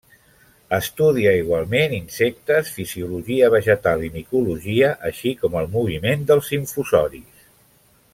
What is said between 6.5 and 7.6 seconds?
infusoris.